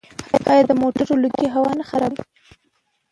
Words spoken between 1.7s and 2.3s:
نه خرابوي؟